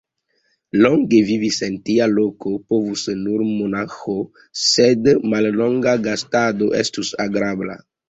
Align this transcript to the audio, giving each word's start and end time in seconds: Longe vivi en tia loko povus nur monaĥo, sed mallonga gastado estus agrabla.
Longe 0.85 1.19
vivi 1.27 1.49
en 1.67 1.75
tia 1.89 2.07
loko 2.13 2.55
povus 2.73 3.05
nur 3.21 3.45
monaĥo, 3.53 4.17
sed 4.65 5.13
mallonga 5.35 5.97
gastado 6.11 6.75
estus 6.85 7.17
agrabla. 7.31 7.83